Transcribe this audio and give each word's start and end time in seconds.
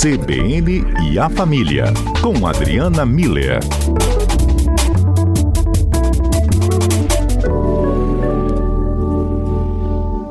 CBN 0.00 0.82
e 1.12 1.18
a 1.18 1.28
Família, 1.28 1.84
com 2.22 2.46
Adriana 2.46 3.04
Miller. 3.04 3.60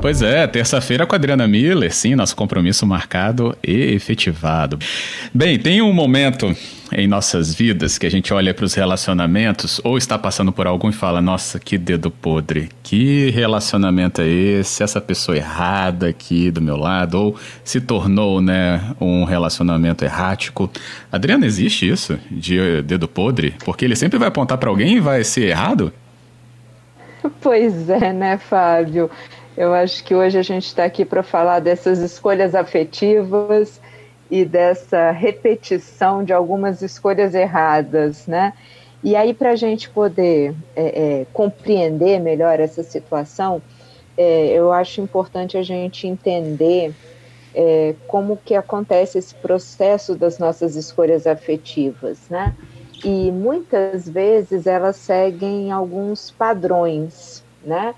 Pois 0.01 0.21
é, 0.21 0.47
terça-feira 0.47 1.05
com 1.05 1.13
a 1.13 1.17
Adriana 1.17 1.45
Miller, 1.45 1.93
sim, 1.93 2.15
nosso 2.15 2.33
compromisso 2.33 2.87
marcado 2.87 3.53
e 3.61 3.93
efetivado. 3.93 4.79
Bem, 5.33 5.59
tem 5.59 5.81
um 5.81 5.91
momento 5.91 6.55
em 6.93 7.05
nossas 7.05 7.53
vidas 7.53 7.97
que 7.97 8.07
a 8.07 8.09
gente 8.09 8.33
olha 8.33 8.53
para 8.53 8.63
os 8.63 8.73
relacionamentos 8.73 9.81
ou 9.83 9.97
está 9.97 10.17
passando 10.17 10.53
por 10.53 10.67
algum 10.67 10.89
e 10.89 10.93
fala: 10.93 11.21
Nossa, 11.21 11.59
que 11.59 11.77
dedo 11.77 12.09
podre, 12.09 12.69
que 12.81 13.29
relacionamento 13.31 14.21
é 14.21 14.27
esse? 14.27 14.81
Essa 14.81 15.01
pessoa 15.01 15.35
errada 15.35 16.07
aqui 16.07 16.49
do 16.49 16.61
meu 16.61 16.77
lado, 16.77 17.15
ou 17.15 17.35
se 17.61 17.81
tornou 17.81 18.41
né, 18.41 18.81
um 19.01 19.25
relacionamento 19.25 20.05
errático. 20.05 20.71
Adriana, 21.11 21.45
existe 21.45 21.89
isso 21.89 22.17
de 22.31 22.81
dedo 22.83 23.05
podre? 23.05 23.53
Porque 23.65 23.83
ele 23.83 23.97
sempre 23.97 24.17
vai 24.17 24.29
apontar 24.29 24.57
para 24.57 24.69
alguém 24.69 24.95
e 24.95 24.99
vai 25.01 25.25
ser 25.25 25.49
errado? 25.49 25.91
Pois 27.41 27.89
é, 27.89 28.13
né, 28.13 28.37
Fábio? 28.37 29.09
Eu 29.59 29.73
acho 29.73 30.05
que 30.05 30.15
hoje 30.15 30.37
a 30.37 30.41
gente 30.41 30.67
está 30.67 30.85
aqui 30.85 31.03
para 31.03 31.21
falar 31.21 31.59
dessas 31.59 31.99
escolhas 31.99 32.55
afetivas 32.55 33.81
e 34.31 34.45
dessa 34.45 35.11
repetição 35.11 36.23
de 36.23 36.31
algumas 36.31 36.81
escolhas 36.81 37.35
erradas, 37.35 38.25
né? 38.25 38.53
E 39.03 39.17
aí, 39.17 39.33
para 39.33 39.49
a 39.49 39.55
gente 39.57 39.89
poder 39.89 40.55
é, 40.73 40.83
é, 41.21 41.25
compreender 41.33 42.21
melhor 42.21 42.57
essa 42.57 42.83
situação, 42.83 43.61
é, 44.17 44.45
eu 44.47 44.71
acho 44.71 45.01
importante 45.01 45.57
a 45.57 45.61
gente 45.61 46.07
entender 46.07 46.93
é, 47.53 47.95
como 48.07 48.37
que 48.37 48.55
acontece 48.55 49.17
esse 49.17 49.35
processo 49.35 50.15
das 50.15 50.39
nossas 50.39 50.77
escolhas 50.77 51.27
afetivas, 51.27 52.29
né? 52.29 52.55
E 53.03 53.29
muitas 53.29 54.07
vezes 54.07 54.65
elas 54.65 54.95
seguem 54.95 55.69
alguns 55.69 56.31
padrões, 56.31 57.43
né? 57.61 57.93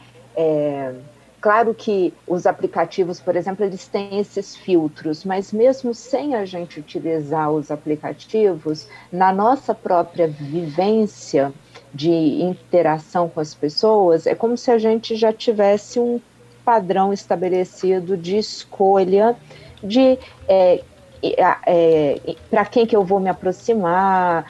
Claro 1.42 1.74
que 1.74 2.14
os 2.28 2.46
aplicativos, 2.46 3.20
por 3.20 3.36
exemplo, 3.36 3.66
eles 3.66 3.88
têm 3.88 4.20
esses 4.20 4.56
filtros, 4.56 5.26
mas 5.26 5.52
mesmo 5.52 5.92
sem 5.92 6.36
a 6.36 6.46
gente 6.46 6.80
utilizar 6.80 7.52
os 7.52 7.72
aplicativos, 7.72 8.88
na 9.12 9.34
nossa 9.34 9.74
própria 9.74 10.28
vivência 10.28 11.52
de 11.92 12.12
interação 12.12 13.28
com 13.28 13.40
as 13.40 13.56
pessoas, 13.56 14.28
é 14.28 14.36
como 14.36 14.56
se 14.56 14.70
a 14.70 14.78
gente 14.78 15.16
já 15.16 15.34
tivesse 15.34 16.00
um 16.00 16.22
padrão 16.64 17.12
estabelecido 17.12 18.16
de 18.16 18.38
escolha 18.38 19.36
de 19.84 20.20
é, 20.48 20.84
é, 21.24 22.36
para 22.50 22.66
quem 22.66 22.86
que 22.86 22.96
eu 22.96 23.04
vou 23.04 23.20
me 23.20 23.30
aproximar, 23.30 24.46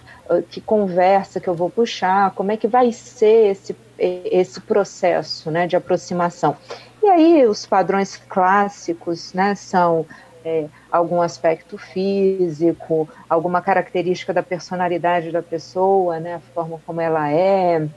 que 0.50 0.62
conversa 0.62 1.40
que 1.40 1.48
eu 1.48 1.56
vou 1.56 1.70
puxar, 1.70 2.32
como 2.32 2.52
é 2.52 2.58
que 2.58 2.68
vai 2.68 2.92
ser 2.92 3.52
esse 3.52 3.76
esse 4.02 4.60
processo 4.60 5.52
né, 5.52 5.68
de 5.68 5.76
aproximação. 5.76 6.58
E 7.04 7.08
aí 7.08 7.46
os 7.46 7.68
padrões 7.68 8.18
clássicos 8.18 9.32
né, 9.34 9.54
são 9.54 10.08
é, 10.44 10.66
algum 10.92 11.22
aspecto 11.22 11.78
físico, 11.78 13.08
alguma 13.30 13.62
característica 13.62 14.34
da 14.34 14.42
personalidade 14.42 15.32
da 15.32 15.44
pessoa, 15.44 16.20
né, 16.20 16.36
a 16.36 16.40
forma 16.40 16.80
como 16.86 17.00
ela 17.00 17.32
é, 17.32 17.88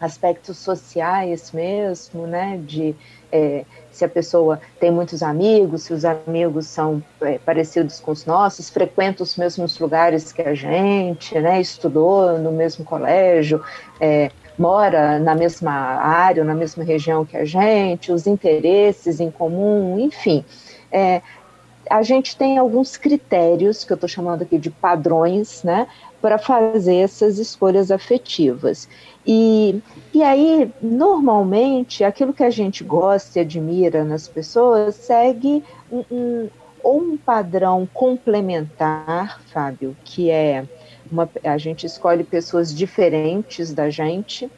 aspectos 0.00 0.58
sociais 0.58 1.52
mesmo, 1.52 2.26
né, 2.26 2.60
de 2.64 2.94
é, 3.30 3.64
se 3.90 4.04
a 4.04 4.08
pessoa 4.08 4.60
tem 4.78 4.90
muitos 4.90 5.22
amigos, 5.22 5.82
se 5.82 5.92
os 5.92 6.04
amigos 6.04 6.66
são 6.66 7.02
é, 7.20 7.38
parecidos 7.38 8.00
com 8.00 8.12
os 8.12 8.24
nossos, 8.24 8.70
frequenta 8.70 9.22
os 9.22 9.36
mesmos 9.36 9.78
lugares 9.78 10.32
que 10.32 10.42
a 10.42 10.54
gente, 10.54 11.38
né, 11.38 11.60
estudou 11.60 12.38
no 12.38 12.52
mesmo 12.52 12.84
colégio, 12.84 13.62
é, 14.00 14.30
mora 14.58 15.18
na 15.18 15.34
mesma 15.34 15.72
área, 15.72 16.42
na 16.42 16.54
mesma 16.54 16.82
região 16.84 17.24
que 17.24 17.36
a 17.36 17.44
gente, 17.44 18.10
os 18.12 18.26
interesses 18.26 19.20
em 19.20 19.30
comum, 19.30 19.98
enfim. 19.98 20.44
A 21.90 22.02
gente 22.02 22.36
tem 22.36 22.58
alguns 22.58 22.96
critérios, 22.96 23.84
que 23.84 23.92
eu 23.92 23.94
estou 23.94 24.08
chamando 24.08 24.42
aqui 24.42 24.58
de 24.58 24.70
padrões, 24.70 25.62
né, 25.62 25.86
para 26.20 26.38
fazer 26.38 26.96
essas 26.96 27.38
escolhas 27.38 27.90
afetivas. 27.90 28.88
E, 29.26 29.80
e 30.12 30.22
aí, 30.22 30.72
normalmente, 30.80 32.02
aquilo 32.02 32.32
que 32.32 32.42
a 32.42 32.50
gente 32.50 32.82
gosta 32.82 33.38
e 33.38 33.42
admira 33.42 34.04
nas 34.04 34.26
pessoas 34.26 34.94
segue 34.94 35.62
um, 35.92 36.04
um, 36.10 36.48
ou 36.82 37.00
um 37.00 37.16
padrão 37.16 37.88
complementar, 37.92 39.40
Fábio, 39.52 39.96
que 40.04 40.30
é 40.30 40.64
uma, 41.10 41.28
a 41.44 41.58
gente 41.58 41.86
escolhe 41.86 42.24
pessoas 42.24 42.74
diferentes 42.74 43.72
da 43.72 43.90
gente. 43.90 44.50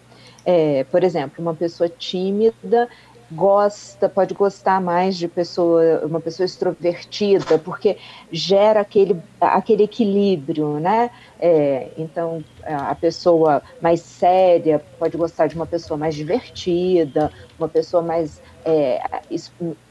É, 0.45 0.85
por 0.85 1.05
exemplo, 1.05 1.43
uma 1.43 1.55
pessoa 1.55 1.89
tímida 1.89 2.89
gosta, 3.31 4.09
pode 4.09 4.35
gostar 4.35 4.81
mais 4.81 5.17
de 5.17 5.29
pessoa, 5.29 6.05
uma 6.05 6.21
pessoa 6.21 6.45
extrovertida, 6.45 7.59
porque 7.59 7.97
gera 8.31 8.81
aquele, 8.81 9.21
aquele 9.41 9.85
equilíbrio, 9.85 10.81
né? 10.81 11.11
É, 11.39 11.89
então, 11.97 12.45
a 12.65 12.95
pessoa 12.95 13.63
mais 13.81 14.01
séria 14.01 14.83
pode 14.99 15.17
gostar 15.17 15.47
de 15.47 15.55
uma 15.55 15.67
pessoa 15.67 15.97
mais 15.97 16.15
divertida, 16.15 17.33
uma 17.59 17.69
pessoa 17.69 18.03
mais 18.03 18.43
é, 18.65 19.01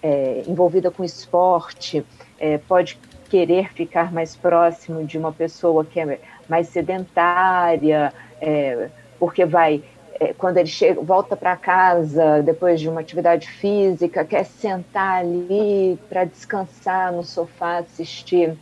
é, 0.03 0.43
envolvida 0.47 0.91
com 0.91 1.03
esporte, 1.03 2.05
é, 2.39 2.57
pode 2.57 2.99
querer 3.29 3.71
ficar 3.73 4.11
mais 4.11 4.35
próximo 4.35 5.05
de 5.05 5.17
uma 5.17 5.31
pessoa 5.31 5.85
que 5.85 5.99
é 5.99 6.19
mais 6.47 6.67
sedentária, 6.67 8.11
é, 8.41 8.89
porque 9.19 9.45
vai 9.45 9.75
é, 9.75 9.98
quando 10.37 10.57
ele 10.57 10.67
chega, 10.67 11.01
volta 11.01 11.35
para 11.35 11.55
casa 11.55 12.41
depois 12.43 12.79
de 12.79 12.89
uma 12.89 13.01
atividade 13.01 13.49
física, 13.49 14.25
quer 14.25 14.45
sentar 14.45 15.19
ali 15.21 15.97
para 16.09 16.25
descansar 16.25 17.11
no 17.11 17.23
sofá, 17.23 17.77
assistir 17.77 18.57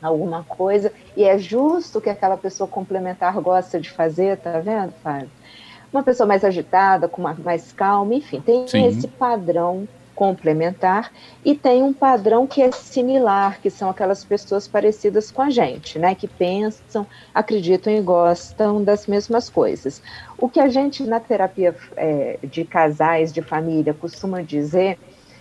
alguma 0.00 0.42
coisa, 0.42 0.92
e 1.16 1.22
é 1.24 1.38
justo 1.38 2.00
que 2.00 2.10
aquela 2.10 2.36
pessoa 2.36 2.66
complementar 2.66 3.40
gosta 3.40 3.78
de 3.78 3.90
fazer, 3.90 4.38
tá 4.38 4.58
vendo, 4.58 4.92
Fábio? 5.02 5.30
Uma 5.92 6.02
pessoa 6.02 6.26
mais 6.26 6.42
agitada, 6.44 7.06
com 7.06 7.20
uma, 7.20 7.34
mais 7.34 7.72
calma, 7.72 8.14
enfim, 8.14 8.40
tem 8.40 8.66
Sim. 8.66 8.86
esse 8.86 9.06
padrão 9.06 9.86
complementar 10.14 11.12
e 11.44 11.54
tem 11.54 11.82
um 11.82 11.92
padrão 11.92 12.46
que 12.46 12.62
é 12.62 12.70
similar, 12.70 13.60
que 13.60 13.70
são 13.70 13.90
aquelas 13.90 14.24
pessoas 14.24 14.68
parecidas 14.68 15.30
com 15.30 15.42
a 15.42 15.50
gente, 15.50 15.98
né, 15.98 16.14
que 16.14 16.28
pensam, 16.28 17.06
acreditam 17.34 17.92
e 17.92 18.00
gostam 18.00 18.82
das 18.82 19.06
mesmas 19.06 19.48
coisas. 19.48 20.02
O 20.38 20.48
que 20.48 20.60
a 20.60 20.68
gente 20.68 21.02
na 21.04 21.20
terapia 21.20 21.74
é, 21.96 22.38
de 22.42 22.64
casais, 22.64 23.32
de 23.32 23.42
família, 23.42 23.94
costuma 23.94 24.42
dizer 24.42 24.98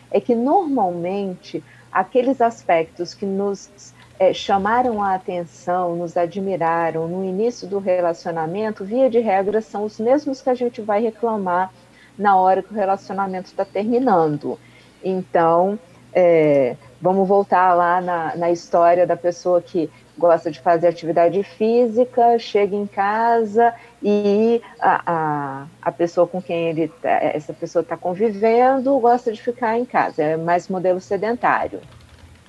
é 0.09 0.20
que 0.20 0.36
normalmente 0.36 1.64
aqueles 1.92 2.42
aspectos 2.42 3.14
que 3.14 3.26
nos 3.26 3.94
é, 4.20 4.34
chamaram 4.34 5.02
a 5.02 5.16
atenção, 5.16 5.96
nos 5.96 6.16
admiraram 6.16 7.08
no 7.08 7.26
início 7.26 7.68
do 7.68 7.80
relacionamento, 7.80 8.86
via 8.86 9.09
de 9.09 9.20
regra, 9.20 9.62
são 9.62 9.84
os 9.84 10.00
mesmos 10.00 10.42
que 10.42 10.50
a 10.50 10.53
gente 10.53 10.82
vai 10.82 11.02
reclamar 11.02 11.72
na 12.17 12.35
hora 12.35 12.61
que 12.61 12.72
o 12.72 12.75
relacionamento 12.75 13.47
está 13.47 13.66
terminando. 13.66 14.57
Então, 15.03 15.79
é, 16.13 16.75
vamos 17.01 17.27
voltar 17.27 17.73
lá 17.73 18.01
na, 18.01 18.35
na 18.35 18.51
história 18.51 19.07
da 19.07 19.16
pessoa 19.16 19.61
que 19.61 19.89
gosta 20.17 20.51
de 20.51 20.59
fazer 20.59 20.88
atividade 20.88 21.41
física, 21.41 22.38
chega 22.38 22.75
em 22.75 22.85
casa 22.85 23.73
e 24.03 24.61
a, 24.79 25.01
a, 25.05 25.67
a 25.81 25.91
pessoa 25.91 26.27
com 26.27 26.41
quem 26.41 26.69
ele 26.69 26.88
tá, 26.89 27.09
essa 27.09 27.53
pessoa 27.53 27.81
está 27.81 27.97
convivendo 27.97 28.99
gosta 28.99 29.31
de 29.31 29.41
ficar 29.41 29.79
em 29.79 29.85
casa, 29.85 30.22
é 30.22 30.38
mais 30.38 30.67
modelo 30.67 30.99
sedentário. 30.99 31.79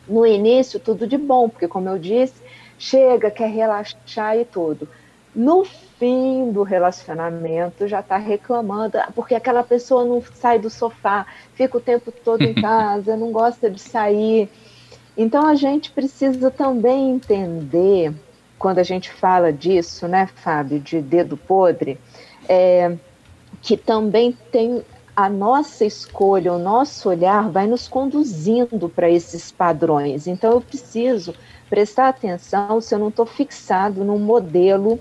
No 0.06 0.26
início, 0.26 0.80
tudo 0.80 1.06
de 1.06 1.16
bom, 1.16 1.48
porque, 1.48 1.68
como 1.68 1.88
eu 1.88 1.98
disse, 1.98 2.42
chega, 2.76 3.30
quer 3.30 3.48
relaxar 3.48 4.36
e 4.36 4.44
tudo 4.44 4.88
no 5.34 5.64
fim 6.02 6.50
do 6.50 6.64
relacionamento 6.64 7.86
já 7.86 8.00
está 8.00 8.16
reclamando, 8.16 8.98
ah, 8.98 9.08
porque 9.14 9.36
aquela 9.36 9.62
pessoa 9.62 10.04
não 10.04 10.20
sai 10.34 10.58
do 10.58 10.68
sofá, 10.68 11.24
fica 11.54 11.78
o 11.78 11.80
tempo 11.80 12.10
todo 12.10 12.42
em 12.42 12.54
casa, 12.60 13.16
não 13.16 13.30
gosta 13.30 13.70
de 13.70 13.80
sair. 13.80 14.50
Então 15.16 15.46
a 15.46 15.54
gente 15.54 15.92
precisa 15.92 16.50
também 16.50 17.12
entender, 17.12 18.12
quando 18.58 18.80
a 18.80 18.82
gente 18.82 19.12
fala 19.12 19.52
disso, 19.52 20.08
né, 20.08 20.28
Fábio, 20.34 20.80
de 20.80 21.00
dedo 21.00 21.36
podre, 21.36 21.96
é, 22.48 22.96
que 23.60 23.76
também 23.76 24.36
tem 24.50 24.82
a 25.14 25.28
nossa 25.28 25.84
escolha, 25.84 26.52
o 26.52 26.58
nosso 26.58 27.10
olhar 27.10 27.48
vai 27.48 27.68
nos 27.68 27.86
conduzindo 27.86 28.88
para 28.88 29.08
esses 29.08 29.52
padrões. 29.52 30.26
Então 30.26 30.50
eu 30.50 30.60
preciso 30.60 31.32
prestar 31.70 32.08
atenção 32.08 32.80
se 32.80 32.92
eu 32.92 32.98
não 32.98 33.08
estou 33.08 33.24
fixado 33.24 34.02
num 34.02 34.18
modelo 34.18 34.98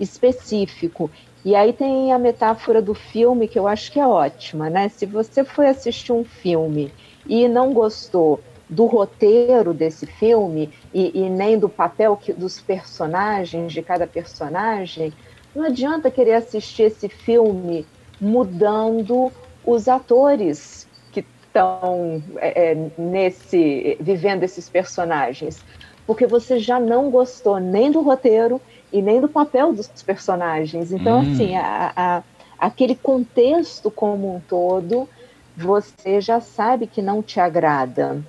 específico. 0.00 1.10
E 1.44 1.54
aí 1.54 1.72
tem 1.72 2.12
a 2.12 2.18
metáfora 2.18 2.80
do 2.80 2.94
filme 2.94 3.48
que 3.48 3.58
eu 3.58 3.66
acho 3.66 3.90
que 3.90 3.98
é 3.98 4.06
ótima, 4.06 4.70
né? 4.70 4.88
Se 4.88 5.06
você 5.06 5.44
foi 5.44 5.68
assistir 5.68 6.12
um 6.12 6.24
filme 6.24 6.92
e 7.26 7.48
não 7.48 7.72
gostou, 7.72 8.40
do 8.72 8.86
roteiro 8.86 9.74
desse 9.74 10.06
filme 10.06 10.72
e, 10.94 11.20
e 11.20 11.28
nem 11.28 11.58
do 11.58 11.68
papel 11.68 12.16
que, 12.16 12.32
dos 12.32 12.58
personagens, 12.58 13.70
de 13.70 13.82
cada 13.82 14.06
personagem, 14.06 15.12
não 15.54 15.64
adianta 15.64 16.10
querer 16.10 16.34
assistir 16.34 16.84
esse 16.84 17.06
filme 17.06 17.86
mudando 18.18 19.30
os 19.62 19.88
atores 19.88 20.88
que 21.12 21.22
estão 21.44 22.22
é, 22.36 22.72
é, 22.72 22.90
nesse 22.96 23.98
vivendo 24.00 24.42
esses 24.42 24.70
personagens, 24.70 25.62
porque 26.06 26.26
você 26.26 26.58
já 26.58 26.80
não 26.80 27.10
gostou 27.10 27.60
nem 27.60 27.90
do 27.90 28.00
roteiro 28.00 28.58
e 28.92 29.00
nem 29.00 29.20
do 29.20 29.28
papel 29.28 29.72
dos 29.72 29.88
personagens. 30.02 30.92
Então, 30.92 31.20
hum. 31.20 31.32
assim, 31.32 31.56
a, 31.56 31.92
a, 31.96 32.22
aquele 32.58 32.94
contexto 32.94 33.90
como 33.90 34.36
um 34.36 34.40
todo, 34.40 35.08
você 35.56 36.20
já 36.20 36.40
sabe 36.40 36.86
que 36.86 37.00
não 37.00 37.22
te 37.22 37.40
agrada. 37.40 38.22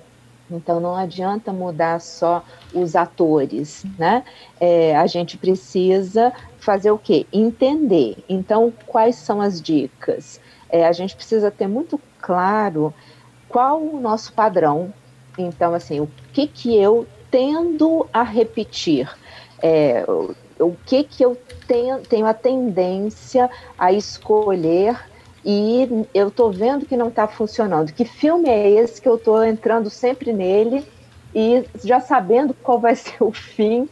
Então 0.50 0.78
não 0.78 0.94
adianta 0.94 1.52
mudar 1.52 2.00
só 2.00 2.44
os 2.72 2.94
atores, 2.94 3.84
né? 3.98 4.24
É, 4.60 4.96
a 4.96 5.06
gente 5.06 5.38
precisa 5.38 6.32
fazer 6.58 6.90
o 6.90 6.98
quê? 6.98 7.26
Entender. 7.32 8.16
Então, 8.28 8.72
quais 8.86 9.16
são 9.16 9.40
as 9.40 9.60
dicas? 9.60 10.40
É, 10.68 10.86
a 10.86 10.92
gente 10.92 11.16
precisa 11.16 11.50
ter 11.50 11.66
muito 11.66 12.00
claro 12.20 12.92
qual 13.48 13.80
o 13.80 14.00
nosso 14.00 14.32
padrão. 14.32 14.92
Então, 15.38 15.74
assim, 15.74 16.00
o 16.00 16.08
que 16.32 16.46
que 16.46 16.76
eu 16.76 17.06
tendo 17.30 18.06
a 18.12 18.22
repetir? 18.22 19.08
É, 19.62 20.04
o, 20.64 20.76
que 20.86 21.04
que 21.04 21.24
eu 21.24 21.36
tenho, 21.66 22.00
tenho 22.00 22.26
a 22.26 22.34
tendência 22.34 23.50
a 23.78 23.92
escolher 23.92 24.98
e 25.44 26.06
eu 26.14 26.30
tô 26.30 26.50
vendo 26.50 26.86
que 26.86 26.96
não 26.96 27.08
está 27.08 27.28
funcionando. 27.28 27.92
Que 27.92 28.04
filme 28.04 28.48
é 28.48 28.70
esse 28.70 29.00
que 29.00 29.08
eu 29.08 29.18
tô 29.18 29.42
entrando 29.42 29.90
sempre 29.90 30.32
nele 30.32 30.84
e 31.34 31.64
já 31.84 32.00
sabendo 32.00 32.54
qual 32.54 32.78
vai 32.78 32.96
ser 32.96 33.22
o 33.22 33.30
fim 33.30 33.88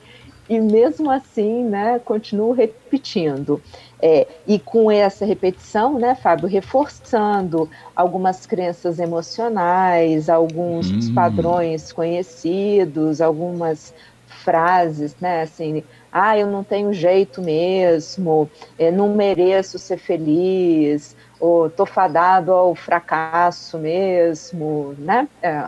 e 0.48 0.60
mesmo 0.60 1.10
assim, 1.10 1.64
né, 1.64 1.98
continuo 1.98 2.52
repetindo. 2.52 3.62
É, 4.00 4.26
e 4.46 4.58
com 4.58 4.90
essa 4.90 5.24
repetição, 5.24 5.98
né, 5.98 6.14
Fábio, 6.16 6.48
reforçando 6.48 7.70
algumas 7.94 8.44
crenças 8.44 8.98
emocionais, 8.98 10.28
alguns 10.28 10.90
hum. 10.90 11.14
padrões 11.14 11.92
conhecidos, 11.92 13.20
algumas 13.20 13.94
frases, 14.32 15.17
né, 15.20 15.43
assim, 15.43 15.84
ah, 16.11 16.37
eu 16.37 16.46
não 16.46 16.62
tenho 16.62 16.93
jeito 16.93 17.40
mesmo, 17.40 18.50
não 18.94 19.14
mereço 19.14 19.79
ser 19.79 19.99
feliz, 19.99 21.17
ou 21.40 21.69
tô 21.70 21.84
fadado 21.87 22.52
ao 22.52 22.75
fracasso 22.75 23.79
mesmo, 23.79 24.94
né? 24.99 25.29
É. 25.43 25.67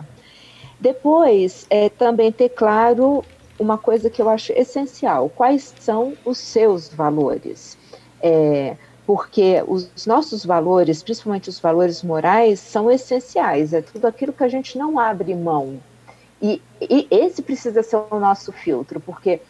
Depois, 0.79 1.65
é, 1.69 1.89
também 1.89 2.31
ter 2.31 2.49
claro 2.49 3.23
uma 3.59 3.77
coisa 3.77 4.09
que 4.09 4.21
eu 4.21 4.29
acho 4.29 4.51
essencial: 4.53 5.29
quais 5.29 5.73
são 5.79 6.13
os 6.23 6.37
seus 6.37 6.87
valores? 6.89 7.77
É, 8.21 8.75
porque 9.05 9.63
os 9.67 10.05
nossos 10.05 10.45
valores, 10.45 11.03
principalmente 11.03 11.49
os 11.49 11.59
valores 11.59 12.01
morais, 12.01 12.59
são 12.59 12.89
essenciais, 12.89 13.73
é 13.73 13.81
tudo 13.81 14.05
aquilo 14.05 14.33
que 14.33 14.43
a 14.43 14.47
gente 14.47 14.77
não 14.77 14.99
abre 14.99 15.33
mão. 15.35 15.79
E, 16.41 16.61
e 16.81 17.07
esse 17.09 17.41
precisa 17.41 17.81
ser 17.81 17.95
o 17.95 18.19
nosso 18.19 18.51
filtro, 18.51 18.99
porque 18.99 19.41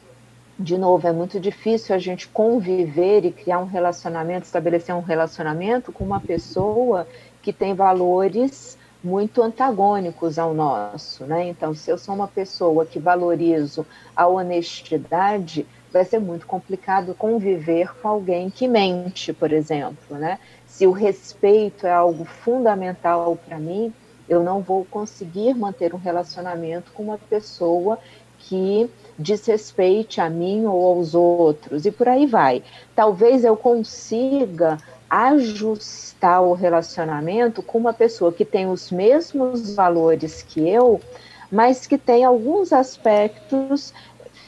de 0.57 0.77
novo, 0.77 1.05
é 1.05 1.11
muito 1.11 1.37
difícil 1.37 1.93
a 1.93 1.99
gente 1.99 2.29
conviver 2.29 3.25
e 3.25 3.31
criar 3.31 3.59
um 3.59 3.65
relacionamento, 3.65 4.45
estabelecer 4.45 4.95
um 4.95 5.01
relacionamento 5.01 5.91
com 5.91 6.03
uma 6.03 6.19
pessoa 6.19 7.05
que 7.41 7.51
tem 7.51 7.73
valores 7.73 8.77
muito 9.03 9.43
antagônicos 9.43 10.39
ao 10.39 10.53
nosso, 10.53 11.25
né? 11.25 11.47
Então, 11.49 11.75
se 11.75 11.91
eu 11.91 11.97
sou 11.97 12.15
uma 12.15 12.27
pessoa 12.27 12.85
que 12.85 12.99
valorizo 12.99 13.85
a 14.15 14.27
honestidade, 14.27 15.67
vai 15.91 16.05
ser 16.05 16.19
muito 16.19 16.47
complicado 16.47 17.13
conviver 17.13 17.93
com 18.01 18.07
alguém 18.07 18.49
que 18.49 18.67
mente, 18.67 19.33
por 19.33 19.51
exemplo, 19.51 20.17
né? 20.17 20.39
Se 20.65 20.87
o 20.87 20.91
respeito 20.91 21.85
é 21.85 21.91
algo 21.91 22.23
fundamental 22.25 23.37
para 23.45 23.59
mim, 23.59 23.93
eu 24.27 24.43
não 24.43 24.61
vou 24.61 24.85
conseguir 24.85 25.53
manter 25.53 25.93
um 25.93 25.97
relacionamento 25.97 26.91
com 26.93 27.03
uma 27.03 27.17
pessoa 27.17 27.99
que 28.39 28.89
desrespeite 29.17 30.19
a 30.21 30.29
mim 30.29 30.65
ou 30.65 30.85
aos 30.85 31.15
outros, 31.15 31.85
e 31.85 31.91
por 31.91 32.07
aí 32.07 32.25
vai. 32.25 32.63
Talvez 32.95 33.43
eu 33.43 33.55
consiga 33.55 34.77
ajustar 35.09 36.43
o 36.43 36.53
relacionamento 36.53 37.61
com 37.61 37.77
uma 37.77 37.93
pessoa 37.93 38.33
que 38.33 38.43
tem 38.43 38.67
os 38.67 38.91
mesmos 38.91 39.75
valores 39.75 40.41
que 40.41 40.67
eu, 40.67 40.99
mas 41.51 41.87
que 41.87 41.97
tem 41.97 42.25
alguns 42.25 42.73
aspectos 42.73 43.93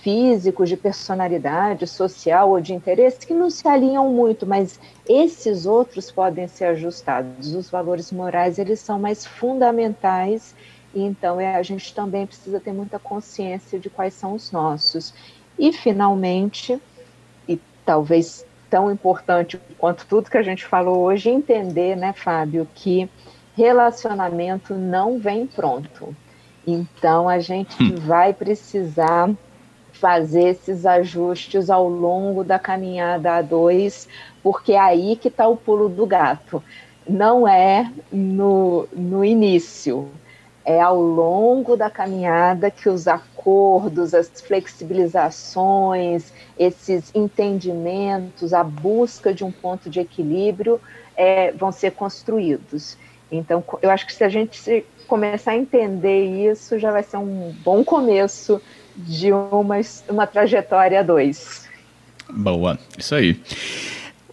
físicos, 0.07 0.69
de 0.69 0.77
personalidade, 0.77 1.86
social 1.86 2.51
ou 2.51 2.62
de 2.62 2.74
interesse 2.74 3.25
que 3.25 3.33
não 3.33 3.50
se 3.50 3.68
alinham 3.68 4.09
muito, 4.09 4.45
mas 4.45 4.80
esses 5.07 5.65
outros 5.65 6.12
podem 6.12 6.48
ser 6.48 6.65
ajustados. 6.65 7.54
Os 7.54 7.69
valores 7.69 8.12
morais, 8.12 8.57
eles 8.57 8.80
são 8.80 9.00
mais 9.00 9.25
fundamentais 9.25 10.56
então, 10.95 11.39
é, 11.39 11.56
a 11.56 11.63
gente 11.63 11.94
também 11.94 12.25
precisa 12.25 12.59
ter 12.59 12.74
muita 12.74 12.98
consciência 12.98 13.80
de 13.80 13.89
quais 13.89 14.13
são 14.13 14.33
os 14.33 14.51
nossos. 14.51 15.13
E, 15.57 15.71
finalmente, 15.71 16.81
e 17.48 17.59
talvez 17.86 18.45
tão 18.69 18.92
importante 18.92 19.59
quanto 19.77 20.06
tudo 20.07 20.30
que 20.30 20.38
a 20.38 20.44
gente 20.44 20.65
falou 20.65 21.00
hoje, 21.00 21.30
entender, 21.30 21.95
né, 21.95 22.13
Fábio, 22.13 22.68
que 22.74 23.09
relacionamento 23.56 24.74
não 24.74 25.19
vem 25.19 25.48
pronto. 25.48 26.15
Então, 26.65 27.30
a 27.30 27.39
gente 27.39 27.81
hum. 27.81 27.95
vai 27.95 28.33
precisar 28.33 29.30
fazer 29.97 30.49
esses 30.49 30.85
ajustes 30.85 31.69
ao 31.69 31.89
longo 31.89 32.44
da 32.44 32.57
caminhada 32.57 33.33
a 33.33 33.41
dois, 33.41 34.07
porque 34.41 34.73
é 34.73 34.79
aí 34.79 35.15
que 35.15 35.27
está 35.27 35.47
o 35.47 35.57
pulo 35.57 35.89
do 35.89 36.05
gato. 36.05 36.63
Não 37.07 37.47
é 37.47 37.91
no, 38.11 38.88
no 38.94 39.23
início 39.23 40.09
é 40.67 40.81
ao 40.81 41.01
longo 41.01 41.77
da 41.77 41.89
caminhada 41.89 42.69
que 42.69 42.89
os 42.89 43.07
acordos, 43.07 44.13
as 44.13 44.29
flexibilizações, 44.41 46.33
esses 46.59 47.09
entendimentos, 47.15 48.53
a 48.53 48.65
busca 48.65 49.33
de 49.33 49.45
um 49.45 49.51
ponto 49.51 49.89
de 49.89 50.01
equilíbrio 50.01 50.81
é, 51.15 51.53
vão 51.53 51.71
ser 51.71 51.91
construídos. 51.91 52.97
Então, 53.31 53.63
eu 53.81 53.89
acho 53.89 54.05
que 54.05 54.13
se 54.13 54.25
a 54.25 54.29
gente 54.29 54.85
começar 55.07 55.51
a 55.51 55.57
entender 55.57 56.25
isso, 56.51 56.77
já 56.77 56.91
vai 56.91 57.03
ser 57.03 57.15
um 57.15 57.55
bom 57.63 57.81
começo 57.81 58.61
de 58.97 59.31
uma, 59.31 59.80
uma 60.09 60.27
trajetória 60.27 61.04
dois. 61.04 61.68
Boa, 62.30 62.77
isso 62.97 63.16
aí. 63.16 63.39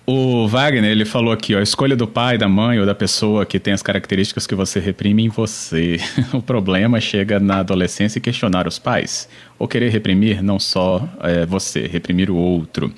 O 0.06 0.47
Wagner, 0.47 0.90
ele 0.90 1.06
falou 1.06 1.33
aqui, 1.33 1.54
ó, 1.54 1.59
a 1.59 1.62
escolha 1.62 1.97
do 1.97 2.06
pai, 2.06 2.37
da 2.37 2.47
mãe 2.47 2.78
ou 2.78 2.85
da 2.85 2.94
pessoa 2.94 3.47
que 3.47 3.59
tem 3.59 3.73
as 3.73 3.80
características 3.80 4.47
que 4.47 4.54
você 4.54 4.78
reprime 4.78 5.25
em 5.25 5.30
você. 5.30 5.99
O 6.35 6.42
problema 6.42 7.00
chega 7.00 7.40
na 7.40 7.61
adolescência 7.61 8.18
e 8.18 8.21
questionar 8.21 8.66
os 8.66 8.78
pais. 8.78 9.26
Ou 9.59 9.66
querer 9.66 9.90
reprimir 9.90 10.42
não 10.42 10.59
só 10.59 11.09
é, 11.21 11.47
você, 11.47 11.87
reprimir 11.87 12.30
o 12.30 12.37
outro. 12.37 12.92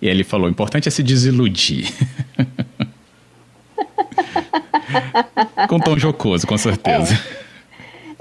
E 0.00 0.06
ele 0.06 0.22
falou, 0.22 0.46
o 0.46 0.50
importante 0.50 0.86
é 0.86 0.92
se 0.92 1.02
desiludir. 1.02 1.92
com 5.68 5.80
tom 5.80 5.98
jocoso, 5.98 6.46
com 6.46 6.56
certeza. 6.56 7.14
É 7.14 7.43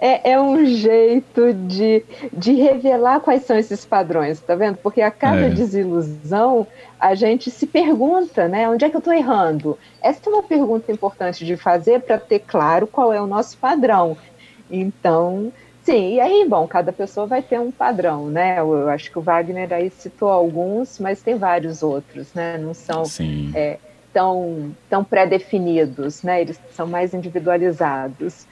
é, 0.06 0.32
é, 0.32 0.42
um 0.42 0.66
jeito 0.66 1.54
de, 1.54 2.04
de 2.34 2.52
revelar 2.52 3.22
quais 3.22 3.44
são 3.44 3.58
esses 3.58 3.86
padrões, 3.86 4.38
tá 4.42 4.54
vendo? 4.54 4.76
Porque 4.76 5.02
a 5.02 5.10
cada 5.10 5.46
é. 5.46 5.50
desilusão 5.50 6.68
a 7.00 7.16
gente 7.16 7.50
se 7.50 7.66
pergunta, 7.66 8.50
né? 8.50 8.68
Onde 8.68 8.84
é 8.84 8.90
que 8.90 8.98
eu 8.98 9.00
estou 9.00 9.14
errando? 9.14 9.80
Essa 10.02 10.30
é 10.30 10.34
uma 10.34 10.44
pergunta 10.44 10.92
importante 10.92 11.46
de 11.46 11.56
fazer 11.56 12.02
para 12.02 12.18
ter 12.18 12.40
claro 12.40 12.86
qual 12.86 13.14
é 13.14 13.22
o 13.22 13.26
nosso 13.26 13.58
padrão. 13.58 14.18
Então, 14.70 15.54
sim, 15.84 16.16
e 16.16 16.20
aí, 16.20 16.46
bom, 16.50 16.68
cada 16.68 16.92
pessoa 16.92 17.26
vai 17.26 17.42
ter 17.42 17.58
um 17.62 17.72
padrão, 17.72 18.28
né? 18.28 18.60
Eu, 18.60 18.90
acho 18.90 19.10
que 19.10 19.18
o 19.18 19.22
Wagner 19.22 19.72
aí 19.72 19.90
citou 19.90 20.28
alguns, 20.28 21.00
mas 21.00 21.22
tem 21.22 21.38
vários 21.38 21.82
outros, 21.82 22.34
né? 22.34 22.58
Não 22.58 22.74
são 22.74 23.04
é, 23.56 23.78
tão, 24.12 24.76
tão 24.90 25.02
pré-definidos, 25.02 26.24
né? 26.24 26.42
Eles 26.42 26.60
são 26.76 26.88
mais 26.88 27.14
individualizados. 27.14 28.46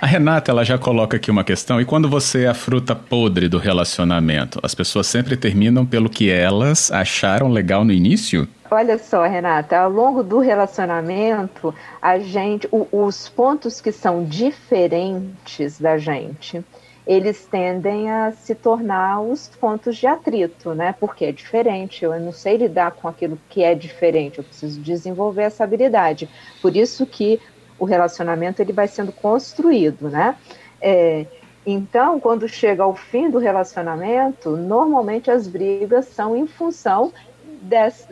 A 0.00 0.06
Renata, 0.06 0.50
ela 0.50 0.64
já 0.64 0.78
coloca 0.78 1.16
aqui 1.16 1.30
uma 1.30 1.44
questão. 1.44 1.80
E 1.80 1.84
quando 1.84 2.08
você 2.08 2.44
é 2.44 2.48
a 2.48 2.54
fruta 2.54 2.94
podre 2.94 3.48
do 3.48 3.58
relacionamento, 3.58 4.58
as 4.62 4.74
pessoas 4.74 5.06
sempre 5.06 5.36
terminam 5.36 5.84
pelo 5.84 6.08
que 6.08 6.30
elas 6.30 6.90
acharam 6.90 7.48
legal 7.48 7.84
no 7.84 7.92
início? 7.92 8.48
Olha 8.70 8.98
só, 8.98 9.26
Renata, 9.26 9.76
ao 9.76 9.90
longo 9.90 10.22
do 10.22 10.38
relacionamento, 10.38 11.74
a 12.00 12.18
gente, 12.18 12.68
o, 12.70 12.86
os 12.92 13.28
pontos 13.28 13.80
que 13.80 13.90
são 13.90 14.24
diferentes 14.24 15.80
da 15.80 15.98
gente, 15.98 16.64
eles 17.06 17.44
tendem 17.50 18.08
a 18.08 18.30
se 18.30 18.54
tornar 18.54 19.20
os 19.20 19.48
pontos 19.48 19.96
de 19.96 20.06
atrito, 20.06 20.74
né? 20.74 20.94
Porque 21.00 21.24
é 21.24 21.32
diferente, 21.32 22.04
eu 22.04 22.18
não 22.20 22.32
sei 22.32 22.56
lidar 22.56 22.92
com 22.92 23.08
aquilo 23.08 23.36
que 23.48 23.64
é 23.64 23.74
diferente, 23.74 24.38
eu 24.38 24.44
preciso 24.44 24.80
desenvolver 24.80 25.42
essa 25.42 25.64
habilidade. 25.64 26.28
Por 26.62 26.76
isso 26.76 27.04
que 27.04 27.40
o 27.80 27.84
relacionamento 27.84 28.62
ele 28.62 28.72
vai 28.72 28.86
sendo 28.86 29.10
construído, 29.10 30.08
né? 30.08 30.36
É, 30.80 31.26
Então, 31.66 32.20
quando 32.20 32.48
chega 32.48 32.82
ao 32.82 32.94
fim 32.94 33.28
do 33.30 33.38
relacionamento, 33.38 34.56
normalmente 34.56 35.30
as 35.30 35.46
brigas 35.46 36.06
são 36.06 36.36
em 36.36 36.46
função 36.46 37.12
das, 37.62 38.06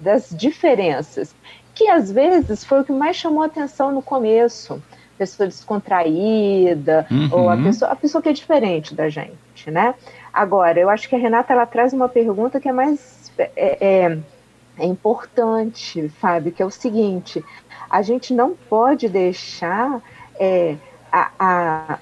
das 0.00 0.30
diferenças, 0.30 1.34
que 1.74 1.88
às 1.88 2.10
vezes 2.10 2.64
foi 2.64 2.80
o 2.80 2.84
que 2.84 2.92
mais 2.92 3.16
chamou 3.16 3.42
atenção 3.42 3.92
no 3.92 4.00
começo. 4.02 4.82
Pessoa 5.18 5.46
descontraída, 5.46 7.06
uhum. 7.10 7.28
ou 7.30 7.48
a 7.48 7.56
pessoa, 7.56 7.90
a 7.92 7.96
pessoa 7.96 8.20
que 8.20 8.28
é 8.30 8.32
diferente 8.32 8.94
da 8.94 9.08
gente, 9.08 9.70
né? 9.70 9.94
Agora, 10.32 10.80
eu 10.80 10.90
acho 10.90 11.08
que 11.08 11.14
a 11.14 11.18
Renata 11.18 11.52
ela 11.52 11.66
traz 11.66 11.92
uma 11.92 12.08
pergunta 12.08 12.58
que 12.58 12.68
é 12.68 12.72
mais 12.72 13.30
é, 13.38 13.50
é, 13.56 14.18
é 14.76 14.84
importante, 14.84 16.08
Fábio, 16.20 16.50
que 16.50 16.62
é 16.62 16.66
o 16.66 16.70
seguinte: 16.70 17.44
a 17.88 18.02
gente 18.02 18.32
não 18.34 18.54
pode 18.54 19.08
deixar 19.08 20.02
é, 20.38 20.76
a, 21.12 21.30
a, 21.38 21.98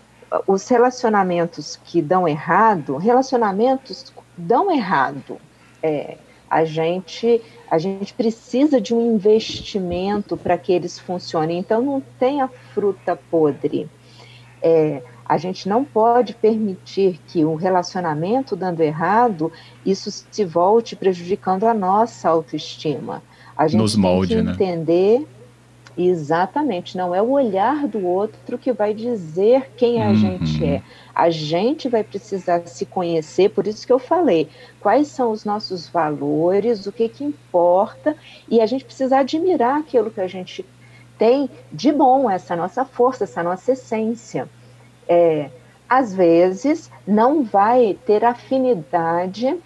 os 0.46 0.68
relacionamentos 0.68 1.78
que 1.84 2.00
dão 2.00 2.26
errado, 2.26 2.96
relacionamentos 2.96 4.12
dão 4.36 4.70
errado. 4.70 5.38
É, 5.82 6.16
a 6.48 6.64
gente 6.64 7.40
a 7.70 7.78
gente 7.78 8.12
precisa 8.12 8.78
de 8.78 8.94
um 8.94 9.14
investimento 9.14 10.36
para 10.36 10.58
que 10.58 10.72
eles 10.72 10.98
funcionem. 10.98 11.58
Então 11.58 11.80
não 11.80 12.02
tem 12.18 12.42
a 12.42 12.48
fruta 12.48 13.16
podre. 13.30 13.88
É, 14.60 15.02
a 15.24 15.38
gente 15.38 15.66
não 15.66 15.82
pode 15.82 16.34
permitir 16.34 17.18
que 17.26 17.42
o 17.42 17.54
relacionamento 17.54 18.54
dando 18.54 18.82
errado, 18.82 19.50
isso 19.86 20.10
se 20.30 20.44
volte 20.44 20.94
prejudicando 20.94 21.64
a 21.64 21.72
nossa 21.72 22.28
autoestima. 22.28 23.22
A 23.56 23.66
gente 23.66 23.80
Nos 23.80 23.96
molde, 23.96 24.34
tem 24.34 24.44
que 24.44 24.44
né? 24.44 24.52
entender 24.52 25.20
né? 25.20 25.26
Exatamente, 25.96 26.96
não 26.96 27.14
é 27.14 27.20
o 27.20 27.30
olhar 27.30 27.86
do 27.86 28.06
outro 28.06 28.56
que 28.56 28.72
vai 28.72 28.94
dizer 28.94 29.70
quem 29.76 30.02
a 30.02 30.08
uhum. 30.08 30.14
gente 30.14 30.64
é. 30.64 30.82
A 31.14 31.28
gente 31.28 31.88
vai 31.88 32.02
precisar 32.02 32.66
se 32.66 32.86
conhecer, 32.86 33.50
por 33.50 33.66
isso 33.66 33.86
que 33.86 33.92
eu 33.92 33.98
falei, 33.98 34.48
quais 34.80 35.08
são 35.08 35.30
os 35.30 35.44
nossos 35.44 35.86
valores, 35.88 36.86
o 36.86 36.92
que 36.92 37.08
que 37.10 37.22
importa, 37.22 38.16
e 38.48 38.60
a 38.60 38.66
gente 38.66 38.86
precisa 38.86 39.18
admirar 39.18 39.80
aquilo 39.80 40.10
que 40.10 40.20
a 40.20 40.26
gente 40.26 40.64
tem 41.18 41.50
de 41.70 41.92
bom, 41.92 42.30
essa 42.30 42.56
nossa 42.56 42.84
força, 42.86 43.24
essa 43.24 43.42
nossa 43.42 43.72
essência. 43.72 44.48
É, 45.06 45.50
às 45.86 46.14
vezes 46.14 46.90
não 47.06 47.44
vai 47.44 47.98
ter 48.06 48.24
afinidade 48.24 49.60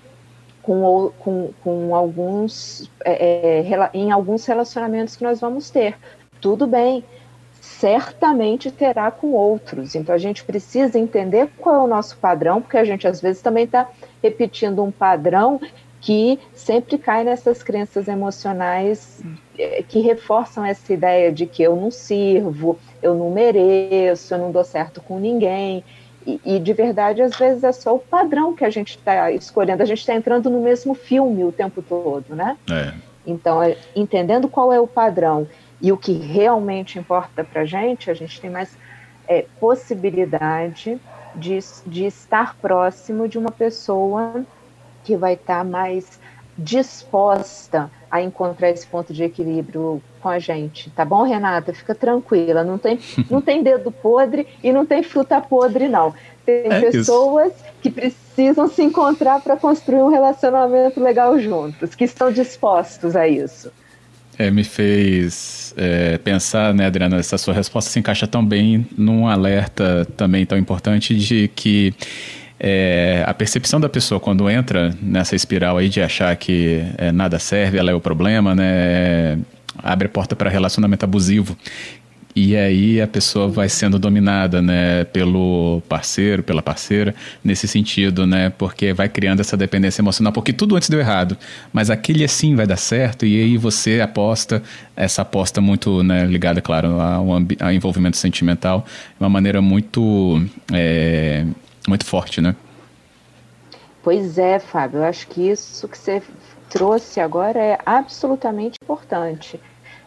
com, 0.66 1.12
com, 1.21 1.50
com 1.62 1.95
alguns 1.95 2.90
é, 3.04 3.61
é 3.61 3.90
em 3.95 4.11
alguns 4.11 4.45
relacionamentos 4.45 5.14
que 5.14 5.23
nós 5.23 5.40
vamos 5.40 5.71
ter. 5.71 5.97
Tudo 6.40 6.66
bem, 6.66 7.05
certamente 7.61 8.71
terá 8.71 9.11
com 9.11 9.33
outros. 9.33 9.95
Então 9.95 10.14
a 10.14 10.19
gente 10.19 10.45
precisa 10.45 10.99
entender 10.99 11.49
qual 11.59 11.75
é 11.75 11.78
o 11.81 11.87
nosso 11.87 12.16
padrão, 12.16 12.62
porque 12.62 12.76
a 12.76 12.85
gente 12.85 13.07
às 13.07 13.21
vezes 13.21 13.43
também 13.43 13.64
está 13.64 13.88
repetindo 14.23 14.83
um 14.83 14.90
padrão 14.90 15.61
que 16.00 16.38
sempre 16.55 16.99
cai 16.99 17.25
nessas 17.25 17.62
crenças 17.62 18.07
emocionais 18.07 19.21
é, 19.59 19.83
que 19.83 20.00
reforçam 20.00 20.64
essa 20.64 20.93
ideia 20.93 21.33
de 21.33 21.47
que 21.47 21.62
eu 21.62 21.75
não 21.75 21.90
sirvo, 21.90 22.78
eu 23.02 23.14
não 23.14 23.31
mereço, 23.31 24.35
eu 24.35 24.38
não 24.38 24.52
dou 24.52 24.62
certo 24.62 25.00
com 25.00 25.19
ninguém. 25.19 25.83
E, 26.26 26.40
e, 26.45 26.59
de 26.59 26.73
verdade, 26.73 27.23
às 27.23 27.37
vezes 27.37 27.64
é 27.64 27.73
só 27.73 27.95
o 27.95 27.99
padrão 27.99 28.55
que 28.55 28.64
a 28.64 28.71
gente 28.71 28.90
está 28.90 29.31
escolhendo. 29.31 29.83
A 29.83 29.87
gente 29.87 30.00
está 30.00 30.14
entrando 30.14 30.50
no 30.50 30.61
mesmo 30.61 30.95
filme 30.95 31.45
o 31.45 31.52
tempo 31.52 31.83
todo, 31.83 32.35
né? 32.35 32.57
É. 32.71 32.93
Então, 33.26 33.62
é, 33.62 33.76
entendendo 33.95 34.49
qual 34.49 34.73
é 34.73 34.81
o 34.81 34.87
padrão 34.87 35.47
e 35.80 35.92
o 35.92 35.97
que 35.97 36.12
realmente 36.12 36.99
importa 36.99 37.45
para 37.45 37.62
a 37.62 37.64
gente, 37.64 38.11
a 38.11 38.14
gente 38.14 38.40
tem 38.40 38.50
mais 38.50 38.76
é, 39.28 39.45
possibilidade 39.61 40.99
de, 41.35 41.59
de 41.87 42.06
estar 42.06 42.56
próximo 42.56 43.28
de 43.28 43.38
uma 43.38 43.50
pessoa 43.50 44.45
que 45.04 45.16
vai 45.16 45.35
estar 45.35 45.59
tá 45.59 45.64
mais 45.64 46.18
disposta 46.59 47.90
a 48.11 48.23
encontrar 48.23 48.71
esse 48.71 48.87
ponto 48.87 49.12
de 49.12 49.23
equilíbrio 49.25 50.02
com 50.23 50.28
a 50.28 50.38
gente, 50.38 50.90
tá 50.90 51.04
bom, 51.04 51.23
Renata? 51.23 51.75
Fica 51.75 51.95
tranquila, 51.95 52.64
não 52.64 52.78
tem, 52.78 52.99
não 53.30 53.42
tem 53.42 53.62
dedo 53.62 53.92
podre 53.92 54.47
e 54.62 54.73
não 54.73 54.87
tem 54.87 55.02
fruta 55.02 55.40
podre, 55.40 55.87
não. 55.87 56.14
Tem 56.47 56.73
é 56.73 56.80
pessoas 56.80 57.52
isso. 57.52 57.64
que 57.83 57.90
precisam 57.90 58.68
se 58.68 58.83
encontrar 58.83 59.40
para 59.42 59.56
construir 59.56 60.02
um 60.02 60.09
relacionamento 60.09 61.00
legal 61.00 61.38
juntos, 61.38 61.95
que 61.95 62.04
estão 62.04 62.33
dispostos 62.33 63.14
a 63.14 63.28
isso. 63.28 63.71
É, 64.38 64.50
me 64.50 64.64
fez 64.64 65.75
é, 65.76 66.19
pensar, 66.19 66.75
né, 66.75 66.87
Adriana, 66.87 67.16
essa 67.16 67.38
sua 67.38 67.55
resposta 67.55 67.90
se 67.90 67.99
encaixa 67.99 68.26
tão 68.26 68.45
bem 68.45 68.87
num 68.97 69.26
alerta 69.26 70.07
também 70.16 70.45
tão 70.45 70.59
importante 70.59 71.14
de 71.14 71.49
que 71.49 71.95
é, 72.59 73.23
a 73.26 73.35
percepção 73.35 73.78
da 73.78 73.88
pessoa 73.88 74.19
quando 74.19 74.49
entra 74.49 74.95
nessa 75.00 75.37
espiral 75.37 75.76
aí 75.76 75.88
de 75.88 76.00
achar 76.00 76.35
que 76.37 76.83
é, 76.97 77.12
nada 77.12 77.38
serve, 77.38 77.78
ela 77.78 77.90
é 77.90 77.95
o 77.95 78.00
problema, 78.00 78.55
né? 78.55 79.38
Abre 79.78 80.07
a 80.07 80.11
porta 80.11 80.35
para 80.35 80.49
relacionamento 80.49 81.05
abusivo. 81.05 81.57
E 82.38 82.55
aí 82.55 83.00
a 83.00 83.07
pessoa 83.07 83.49
vai 83.49 83.66
sendo 83.66 83.99
dominada, 83.99 84.61
né, 84.61 85.05
pelo 85.05 85.81
parceiro, 85.88 86.43
pela 86.43 86.61
parceira, 86.61 87.14
nesse 87.43 87.66
sentido, 87.66 88.26
né, 88.26 88.50
porque 88.50 88.93
vai 88.93 89.09
criando 89.09 89.40
essa 89.40 89.57
dependência 89.57 90.02
emocional, 90.02 90.35
porque 90.35 90.52
tudo 90.52 90.76
antes 90.76 90.90
deu 90.90 91.00
errado, 91.00 91.35
mas 91.73 91.88
aquele 91.88 92.23
assim 92.23 92.55
vai 92.55 92.66
dar 92.66 92.76
certo, 92.76 93.25
e 93.25 93.40
aí 93.40 93.57
você 93.57 94.02
aposta, 94.02 94.62
essa 94.95 95.23
aposta 95.23 95.62
muito, 95.62 96.02
né, 96.02 96.26
ligada, 96.26 96.61
claro, 96.61 97.00
ao, 97.00 97.26
ao 97.59 97.73
envolvimento 97.73 98.19
sentimental, 98.19 98.85
de 99.19 99.25
uma 99.25 99.31
maneira 99.31 99.62
muito 99.62 100.47
é, 100.71 101.47
muito 101.88 102.05
forte, 102.05 102.43
né? 102.43 102.55
Pois 104.02 104.37
é, 104.37 104.59
Fábio, 104.59 104.99
eu 104.99 105.05
acho 105.05 105.26
que 105.28 105.49
isso 105.49 105.88
que 105.88 105.97
você 105.97 106.23
trouxe 106.69 107.19
agora 107.19 107.59
é 107.59 107.78
absolutamente 107.87 108.76
importante. 108.83 109.59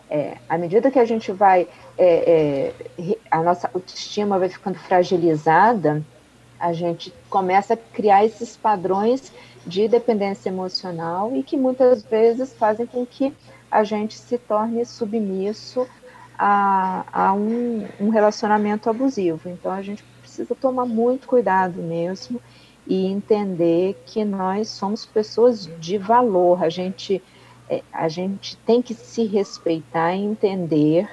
É, 0.10 0.38
à 0.48 0.58
medida 0.58 0.90
que 0.90 1.00
a 1.00 1.06
gente 1.06 1.32
vai, 1.32 1.68
é, 2.00 2.74
é, 2.98 3.18
a 3.29 3.44
nossa 3.44 3.70
autoestima 3.74 4.39
vai 4.39 4.48
ficando 4.48 4.79
fragilizada, 4.79 6.01
a 6.58 6.72
gente 6.72 7.13
começa 7.29 7.74
a 7.74 7.77
criar 7.77 8.25
esses 8.25 8.56
padrões 8.56 9.34
de 9.68 9.88
dependência 9.89 10.50
emocional 10.50 11.36
e 11.36 11.44
que 11.44 11.58
muitas 11.58 12.01
vezes 12.03 12.53
fazem 12.53 12.86
com 12.86 13.06
que 13.06 13.34
a 13.70 13.84
gente 13.84 14.18
se 14.18 14.38
torne 14.38 14.86
submisso 14.86 15.86
a, 16.38 17.03
a 17.12 17.34
um, 17.34 17.86
um 18.00 18.10
relacionamento 18.10 18.89
abusivo. 18.89 19.50
Então 19.50 19.72
a 19.72 19.82
gente 19.82 20.01
precisa 20.22 20.56
tomar 20.56 20.86
muito 20.86 21.27
cuidado 21.27 21.82
mesmo 21.82 22.41
e 22.88 23.08
entender 23.08 24.01
que 24.06 24.24
nós 24.24 24.70
somos 24.70 25.06
pessoas 25.06 25.70
de 25.79 25.98
valor. 25.98 26.63
A 26.63 26.70
gente, 26.70 27.22
é, 27.70 27.84
a 27.91 28.08
gente 28.08 28.56
tem 28.58 28.82
que 28.82 28.94
se 28.94 29.25
respeitar 29.25 30.15
e 30.15 30.24
entender 30.24 31.10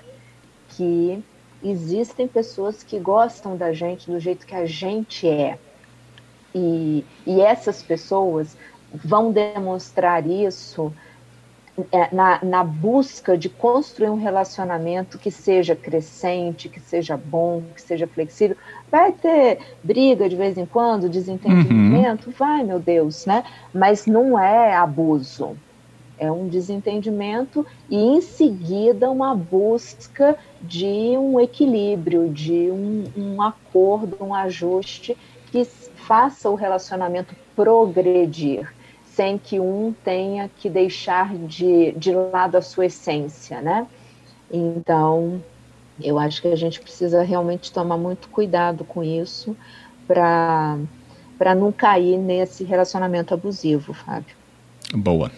que 0.76 1.22
existem 1.62 2.28
pessoas 2.28 2.82
que 2.82 2.98
gostam 2.98 3.56
da 3.56 3.72
gente 3.72 4.10
do 4.10 4.20
jeito 4.20 4.46
que 4.46 4.54
a 4.54 4.66
gente 4.66 5.26
é. 5.26 5.58
E, 6.54 7.04
e 7.26 7.40
essas 7.40 7.82
pessoas 7.82 8.56
vão 8.92 9.32
demonstrar 9.32 10.26
isso 10.26 10.92
é, 11.92 12.14
na, 12.14 12.42
na, 12.42 12.64
busca 12.64 13.36
de 13.36 13.50
construir 13.50 14.08
um 14.08 14.16
relacionamento 14.16 15.18
que 15.18 15.30
seja 15.30 15.76
crescente, 15.76 16.68
que 16.68 16.80
seja 16.80 17.16
bom, 17.16 17.62
que 17.74 17.82
seja 17.82 18.06
flexível. 18.06 18.56
Vai 18.90 19.12
ter 19.12 19.58
briga 19.82 20.28
de 20.28 20.36
vez 20.36 20.56
em 20.56 20.64
quando, 20.64 21.08
desentendimento? 21.08 22.28
Uhum. 22.28 22.34
Vai, 22.38 22.62
meu 22.62 22.78
Deus, 22.78 23.26
né? 23.26 23.44
Mas 23.74 24.06
não 24.06 24.38
é 24.38 24.74
abuso. 24.74 25.56
É 26.18 26.30
um 26.30 26.48
desentendimento 26.48 27.66
e, 27.90 27.96
em 27.96 28.20
seguida, 28.20 29.10
uma 29.10 29.34
busca 29.34 30.36
de 30.62 31.16
um 31.16 31.38
equilíbrio, 31.38 32.28
de 32.30 32.70
um, 32.70 33.04
um 33.16 33.42
acordo, 33.42 34.16
um 34.20 34.34
ajuste 34.34 35.16
que 35.52 35.64
faça 35.64 36.48
o 36.48 36.54
relacionamento 36.54 37.34
progredir 37.54 38.72
sem 39.16 39.38
que 39.38 39.58
um 39.58 39.94
tenha 40.04 40.50
que 40.58 40.68
deixar 40.68 41.34
de, 41.34 41.92
de 41.92 42.12
lado 42.12 42.56
a 42.56 42.62
sua 42.62 42.84
essência, 42.84 43.62
né? 43.62 43.86
Então, 44.52 45.42
eu 45.98 46.18
acho 46.18 46.42
que 46.42 46.48
a 46.48 46.56
gente 46.56 46.78
precisa 46.80 47.22
realmente 47.22 47.72
tomar 47.72 47.96
muito 47.96 48.28
cuidado 48.28 48.84
com 48.84 49.02
isso 49.02 49.56
para 50.06 50.76
não 51.56 51.72
cair 51.72 52.18
nesse 52.18 52.62
relacionamento 52.62 53.32
abusivo, 53.32 53.94
Fábio. 53.94 54.36
Boa. 54.94 55.30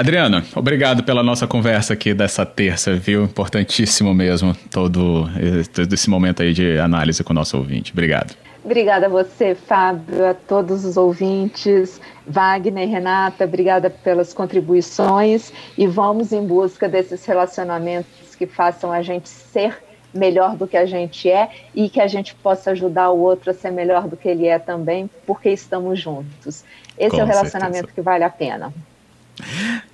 Adriana, 0.00 0.42
obrigado 0.56 1.02
pela 1.02 1.22
nossa 1.22 1.46
conversa 1.46 1.92
aqui 1.92 2.14
dessa 2.14 2.46
terça, 2.46 2.94
viu? 2.94 3.24
Importantíssimo 3.24 4.14
mesmo 4.14 4.56
todo, 4.70 5.28
todo 5.74 5.92
esse 5.92 6.08
momento 6.08 6.42
aí 6.42 6.54
de 6.54 6.78
análise 6.78 7.22
com 7.22 7.34
o 7.34 7.36
nosso 7.36 7.58
ouvinte. 7.58 7.92
Obrigado. 7.92 8.34
Obrigada 8.64 9.04
a 9.04 9.08
você, 9.10 9.54
Fábio, 9.54 10.26
a 10.26 10.32
todos 10.32 10.86
os 10.86 10.96
ouvintes, 10.96 12.00
Wagner, 12.26 12.88
Renata, 12.88 13.44
obrigada 13.44 13.90
pelas 13.90 14.32
contribuições 14.32 15.52
e 15.76 15.86
vamos 15.86 16.32
em 16.32 16.46
busca 16.46 16.88
desses 16.88 17.22
relacionamentos 17.26 18.34
que 18.34 18.46
façam 18.46 18.90
a 18.90 19.02
gente 19.02 19.28
ser 19.28 19.76
melhor 20.14 20.56
do 20.56 20.66
que 20.66 20.78
a 20.78 20.86
gente 20.86 21.30
é 21.30 21.50
e 21.74 21.90
que 21.90 22.00
a 22.00 22.06
gente 22.06 22.34
possa 22.36 22.70
ajudar 22.70 23.10
o 23.10 23.20
outro 23.20 23.50
a 23.50 23.54
ser 23.54 23.70
melhor 23.70 24.08
do 24.08 24.16
que 24.16 24.28
ele 24.30 24.46
é 24.46 24.58
também, 24.58 25.10
porque 25.26 25.50
estamos 25.50 26.00
juntos. 26.00 26.64
Esse 26.98 27.10
Com 27.10 27.20
é 27.20 27.24
o 27.24 27.26
relacionamento 27.26 27.74
certeza. 27.74 27.94
que 27.94 28.00
vale 28.00 28.24
a 28.24 28.30
pena. 28.30 28.72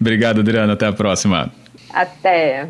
Obrigado, 0.00 0.40
Adriana. 0.40 0.72
Até 0.72 0.86
a 0.86 0.92
próxima. 0.92 1.52
Até. 1.92 2.68